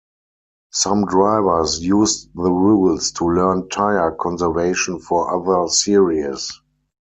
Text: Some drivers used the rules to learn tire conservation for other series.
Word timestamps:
Some 0.71 1.05
drivers 1.05 1.79
used 1.83 2.31
the 2.33 2.51
rules 2.51 3.11
to 3.11 3.25
learn 3.27 3.69
tire 3.69 4.09
conservation 4.19 4.99
for 4.99 5.31
other 5.55 5.69
series. 5.69 6.51